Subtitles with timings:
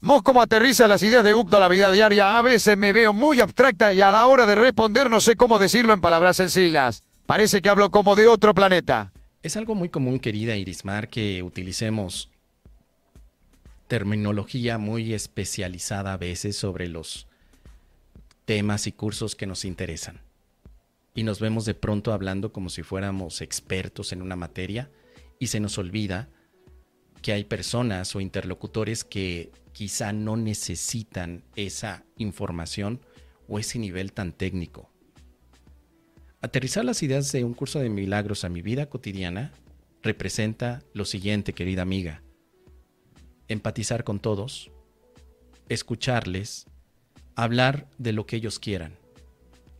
[0.00, 2.38] Mo cómo aterriza las ideas de Gupta a la vida diaria.
[2.38, 5.58] A veces me veo muy abstracta y a la hora de responder no sé cómo
[5.58, 7.02] decirlo en palabras sencillas.
[7.26, 9.12] Parece que hablo como de otro planeta.
[9.42, 12.30] Es algo muy común, querida Irismar, que utilicemos
[13.88, 17.26] terminología muy especializada a veces sobre los
[18.44, 20.20] temas y cursos que nos interesan.
[21.14, 24.90] Y nos vemos de pronto hablando como si fuéramos expertos en una materia
[25.40, 26.28] y se nos olvida
[27.22, 33.00] que hay personas o interlocutores que quizá no necesitan esa información
[33.48, 34.90] o ese nivel tan técnico.
[36.40, 39.52] Aterrizar las ideas de un curso de milagros a mi vida cotidiana
[40.02, 42.22] representa lo siguiente, querida amiga.
[43.48, 44.70] Empatizar con todos,
[45.68, 46.66] escucharles,
[47.34, 48.96] hablar de lo que ellos quieran.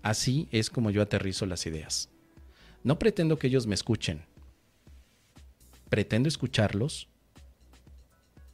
[0.03, 2.11] Así es como yo aterrizo las ideas.
[2.83, 4.25] No pretendo que ellos me escuchen.
[5.89, 7.09] Pretendo escucharlos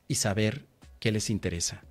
[0.09, 0.67] y saber
[1.01, 1.85] qué les interesa.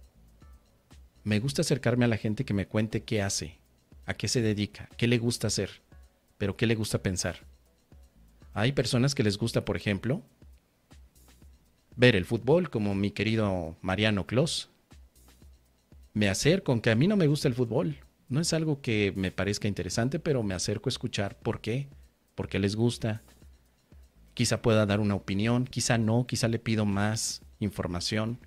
[1.23, 3.57] Me gusta acercarme a la gente que me cuente qué hace,
[4.05, 5.81] a qué se dedica, qué le gusta hacer,
[6.37, 7.45] pero qué le gusta pensar.
[8.53, 10.21] Hay personas que les gusta, por ejemplo,
[11.95, 14.69] ver el fútbol, como mi querido Mariano Clos.
[16.13, 17.97] Me acerco, aunque a mí no me gusta el fútbol.
[18.29, 21.87] No es algo que me parezca interesante, pero me acerco a escuchar por qué,
[22.35, 23.21] por qué les gusta.
[24.33, 28.39] Quizá pueda dar una opinión, quizá no, quizá le pido más información.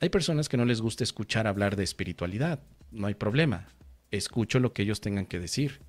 [0.00, 2.60] Hay personas que no les gusta escuchar hablar de espiritualidad.
[2.90, 3.68] No hay problema.
[4.10, 5.80] Escucho lo que ellos tengan que decir.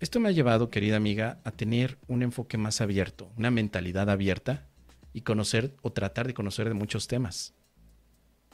[0.00, 4.66] Esto me ha llevado, querida amiga, a tener un enfoque más abierto, una mentalidad abierta
[5.12, 7.54] y conocer o tratar de conocer de muchos temas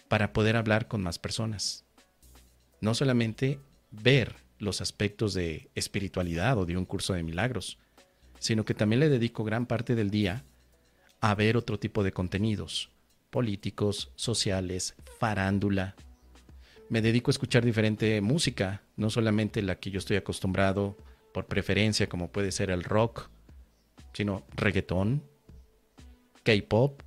[0.09, 1.85] para poder hablar con más personas.
[2.81, 3.59] No solamente
[3.91, 7.79] ver los aspectos de espiritualidad o de un curso de milagros,
[8.39, 10.45] sino que también le dedico gran parte del día
[11.21, 12.91] a ver otro tipo de contenidos,
[13.31, 15.95] políticos, sociales, farándula.
[16.89, 20.97] Me dedico a escuchar diferente música, no solamente la que yo estoy acostumbrado
[21.33, 23.29] por preferencia, como puede ser el rock,
[24.13, 25.23] sino reggaetón,
[26.42, 27.03] K-pop,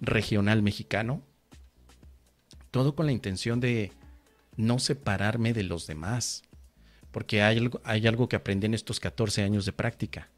[0.00, 1.22] regional mexicano,
[2.70, 3.92] todo con la intención de
[4.56, 6.42] no separarme de los demás,
[7.12, 10.28] porque hay algo, hay algo que aprendí en estos 14 años de práctica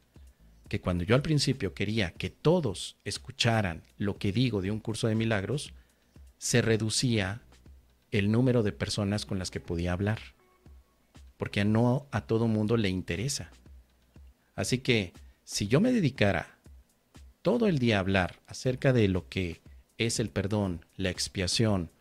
[0.67, 5.07] que cuando yo al principio quería que todos escucharan lo que digo de un curso
[5.07, 5.73] de milagros,
[6.37, 7.41] se reducía
[8.11, 10.19] el número de personas con las que podía hablar,
[11.37, 13.49] porque no a todo mundo le interesa.
[14.55, 15.13] Así que
[15.43, 16.57] si yo me dedicara
[17.41, 19.61] todo el día a hablar acerca de lo que
[19.97, 21.91] es el perdón, la expiación,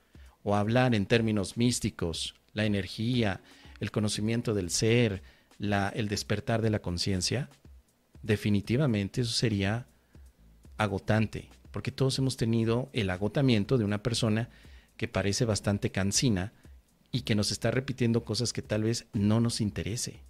[0.43, 3.41] o hablar en términos místicos, la energía,
[3.81, 5.23] el conocimiento del ser,
[5.59, 7.49] la, el despertar de la conciencia,
[8.27, 9.87] definitivamente eso sería
[10.77, 14.51] agotante, porque todos hemos tenido el agotamiento de una persona
[14.97, 16.53] que parece bastante cansina
[17.13, 20.21] y que nos está repitiendo cosas que tal vez no nos interese.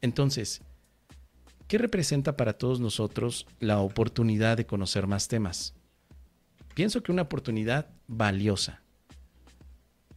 [0.00, 0.62] Entonces,
[1.68, 5.74] ¿qué representa para todos nosotros la oportunidad de conocer más temas?
[6.74, 8.82] Pienso que una oportunidad valiosa,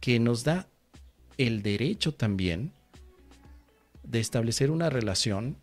[0.00, 0.68] que nos da
[1.36, 2.72] el derecho también
[4.02, 5.56] de establecer una relación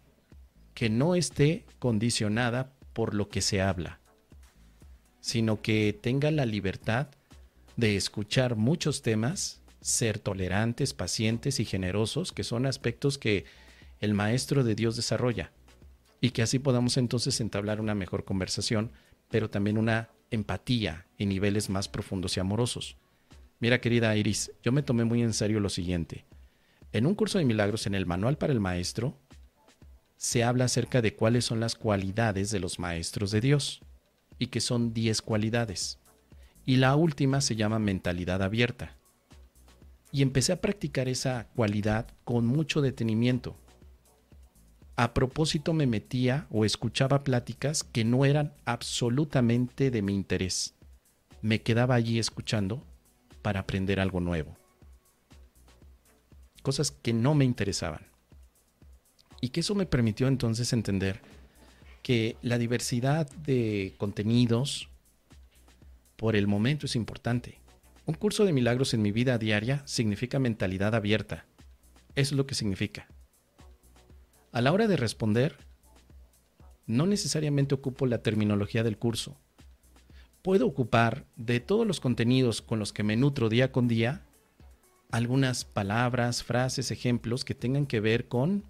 [0.74, 4.00] que no esté condicionada por lo que se habla,
[5.20, 7.08] sino que tenga la libertad
[7.76, 13.46] de escuchar muchos temas, ser tolerantes, pacientes y generosos, que son aspectos que
[14.00, 15.52] el Maestro de Dios desarrolla,
[16.22, 18.92] y que así podamos entonces entablar una mejor conversación,
[19.30, 22.98] pero también una empatía en niveles más profundos y amorosos.
[23.60, 26.26] Mira, querida Iris, yo me tomé muy en serio lo siguiente.
[26.92, 29.18] En un curso de milagros en el Manual para el Maestro,
[30.24, 33.82] se habla acerca de cuáles son las cualidades de los maestros de Dios,
[34.40, 36.00] y que son 10 cualidades.
[36.66, 38.96] Y la última se llama mentalidad abierta.
[40.14, 43.58] Y empecé a practicar esa cualidad con mucho detenimiento.
[44.96, 50.74] A propósito me metía o escuchaba pláticas que no eran absolutamente de mi interés.
[51.42, 52.82] Me quedaba allí escuchando
[53.42, 54.56] para aprender algo nuevo.
[56.62, 58.13] Cosas que no me interesaban.
[59.44, 61.20] Y que eso me permitió entonces entender
[62.02, 64.88] que la diversidad de contenidos
[66.16, 67.60] por el momento es importante.
[68.06, 71.46] Un curso de milagros en mi vida diaria significa mentalidad abierta.
[72.16, 73.10] Eso es lo que significa.
[74.54, 75.58] A la hora de responder,
[76.88, 79.36] no necesariamente ocupo la terminología del curso.
[80.42, 84.22] Puedo ocupar de todos los contenidos con los que me nutro día con día
[85.12, 88.64] algunas palabras, frases, ejemplos que tengan que ver con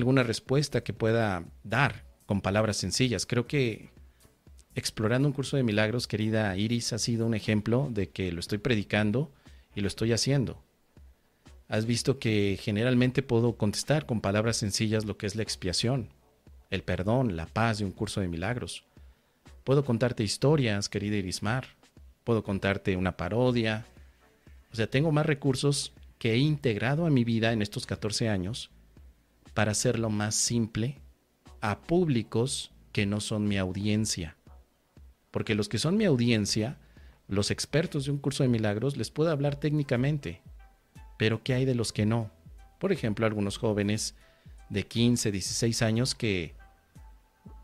[0.00, 3.26] alguna respuesta que pueda dar con palabras sencillas.
[3.26, 3.90] Creo que
[4.74, 8.58] explorando un curso de milagros, querida Iris, ha sido un ejemplo de que lo estoy
[8.58, 9.30] predicando
[9.74, 10.62] y lo estoy haciendo.
[11.68, 16.08] Has visto que generalmente puedo contestar con palabras sencillas lo que es la expiación,
[16.70, 18.84] el perdón, la paz de un curso de milagros.
[19.62, 21.66] Puedo contarte historias, querida Irismar.
[22.24, 23.86] Puedo contarte una parodia.
[24.72, 28.70] O sea, tengo más recursos que he integrado a mi vida en estos 14 años
[29.60, 31.02] para hacerlo más simple
[31.60, 34.38] a públicos que no son mi audiencia.
[35.30, 36.78] Porque los que son mi audiencia,
[37.28, 40.40] los expertos de un curso de milagros, les puedo hablar técnicamente.
[41.18, 42.30] Pero ¿qué hay de los que no?
[42.78, 44.14] Por ejemplo, algunos jóvenes
[44.70, 46.54] de 15, 16 años que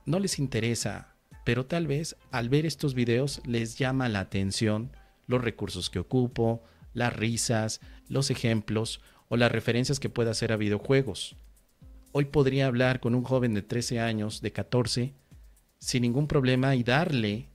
[0.04, 1.14] no les interesa,
[1.46, 4.92] pero tal vez al ver estos videos les llama la atención
[5.26, 6.62] los recursos que ocupo,
[6.92, 9.00] las risas, los ejemplos
[9.30, 11.38] o las referencias que pueda hacer a videojuegos.
[12.18, 15.12] Hoy podría hablar con un joven de 13 años, de 14,
[15.78, 17.50] sin ningún problema y darle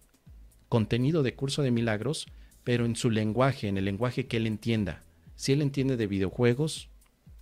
[0.69, 2.27] contenido de curso de milagros,
[2.63, 5.01] pero en su lenguaje, en el lenguaje que él entienda.
[5.35, 6.89] Si él entiende de videojuegos,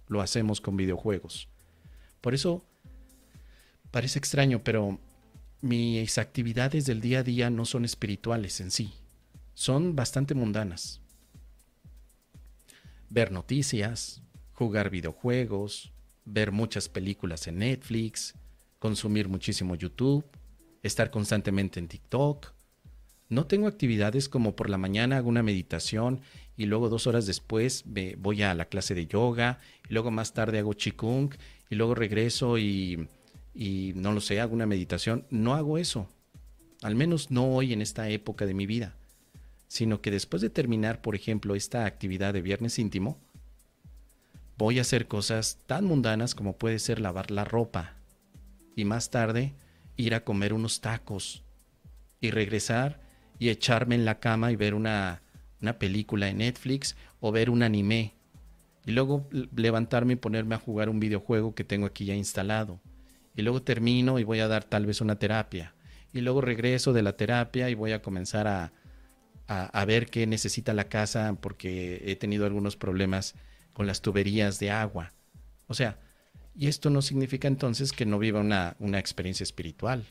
[0.07, 1.49] lo hacemos con videojuegos.
[2.21, 2.63] Por eso
[3.91, 4.97] parece extraño, pero
[5.59, 8.93] mis actividades del día a día no son espirituales en sí,
[9.55, 11.01] son bastante mundanas.
[13.09, 14.21] Ver noticias,
[14.53, 15.91] jugar videojuegos,
[16.31, 18.35] ver muchas películas en Netflix,
[18.79, 20.25] consumir muchísimo YouTube,
[20.83, 22.53] estar constantemente en TikTok.
[23.29, 26.21] No tengo actividades como por la mañana hago una meditación
[26.57, 27.83] y luego dos horas después
[28.17, 29.59] voy a la clase de yoga
[29.89, 31.33] y luego más tarde hago chikung
[31.69, 33.07] y luego regreso y,
[33.53, 35.25] y no lo sé, hago una meditación.
[35.29, 36.07] No hago eso.
[36.81, 38.95] Al menos no hoy en esta época de mi vida.
[39.67, 43.19] Sino que después de terminar, por ejemplo, esta actividad de viernes íntimo,
[44.59, 47.93] voy a hacer cosas tan mundanas como puede ser lavar la ropa
[48.75, 49.53] y más tarde
[49.95, 51.45] ir a comer unos tacos
[52.19, 52.99] y regresar
[53.39, 55.21] y echarme en la cama y ver una,
[55.61, 58.15] una película en Netflix o ver un anime.
[58.85, 62.81] Y luego levantarme y ponerme a jugar un videojuego que tengo aquí ya instalado.
[63.37, 65.73] Y luego termino y voy a dar tal vez una terapia.
[66.11, 68.73] Y luego regreso de la terapia y voy a comenzar a,
[69.47, 73.35] a, a ver qué necesita la casa porque he tenido algunos problemas
[73.87, 75.13] las tuberías de agua.
[75.67, 75.99] O sea,
[76.55, 80.05] y esto no significa entonces que no viva una, una experiencia espiritual.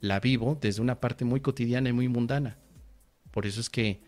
[0.00, 2.56] La vivo desde una parte muy cotidiana y muy mundana.
[3.30, 4.00] Por eso es que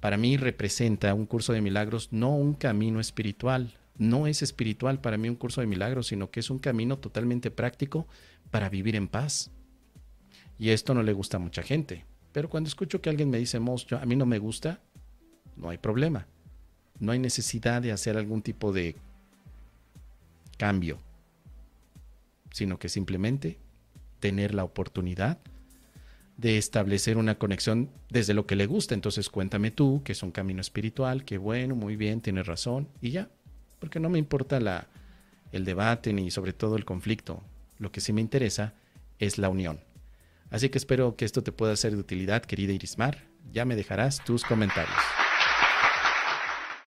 [0.00, 3.74] para mí representa un curso de milagros no un camino espiritual.
[3.98, 7.50] No es espiritual para mí un curso de milagros, sino que es un camino totalmente
[7.50, 8.06] práctico
[8.50, 9.50] para vivir en paz.
[10.58, 12.06] Y esto no le gusta a mucha gente.
[12.32, 14.80] Pero cuando escucho que alguien me dice, Mos, a mí no me gusta,
[15.56, 16.26] no hay problema.
[17.00, 18.96] No hay necesidad de hacer algún tipo de
[20.58, 20.98] cambio,
[22.52, 23.58] sino que simplemente
[24.20, 25.38] tener la oportunidad
[26.36, 28.94] de establecer una conexión desde lo que le gusta.
[28.94, 33.10] Entonces cuéntame tú que es un camino espiritual, que bueno, muy bien, tienes razón, y
[33.10, 33.28] ya,
[33.78, 34.86] porque no me importa la,
[35.52, 37.42] el debate ni sobre todo el conflicto.
[37.78, 38.74] Lo que sí me interesa
[39.18, 39.80] es la unión.
[40.50, 43.24] Así que espero que esto te pueda ser de utilidad, querida Irismar.
[43.52, 44.96] Ya me dejarás tus comentarios.